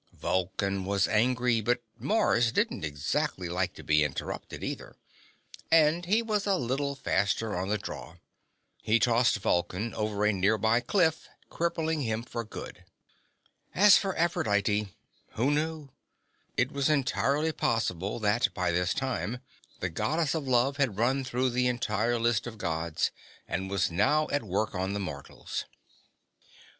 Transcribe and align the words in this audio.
Vulcan 0.13 0.83
was 0.83 1.07
angry, 1.07 1.61
but 1.61 1.83
Mars 1.99 2.51
didn't 2.51 2.83
exactly 2.83 3.47
like 3.47 3.75
to 3.75 3.83
be 3.83 4.03
interrupted, 4.03 4.63
either, 4.63 4.95
and 5.69 6.05
he 6.07 6.23
was 6.23 6.47
a 6.47 6.55
little 6.57 6.95
faster 6.95 7.55
on 7.55 7.69
the 7.69 7.77
draw. 7.77 8.15
He 8.81 8.97
tossed 8.99 9.37
Vulcan 9.37 9.93
over 9.93 10.25
a 10.25 10.33
nearby 10.33 10.79
cliff, 10.79 11.29
crippling 11.51 12.01
him 12.01 12.23
for 12.23 12.43
good. 12.43 12.83
And 13.75 13.83
as 13.85 13.97
for 13.97 14.17
Aphrodite 14.17 14.87
who 15.33 15.51
knew? 15.51 15.89
It 16.57 16.71
was 16.71 16.89
entirely 16.89 17.51
possible 17.51 18.17
that, 18.21 18.51
by 18.55 18.71
this 18.71 18.95
time, 18.95 19.37
the 19.81 19.89
Goddess 19.91 20.33
of 20.33 20.47
Love 20.47 20.77
had 20.77 20.97
run 20.97 21.23
through 21.23 21.51
the 21.51 21.67
entire 21.67 22.17
list 22.17 22.47
of 22.47 22.57
Gods 22.57 23.11
and 23.47 23.69
was 23.69 23.91
now 23.91 24.27
at 24.29 24.41
work 24.41 24.73
on 24.73 24.93
the 24.93 24.99
mortals. 24.99 25.65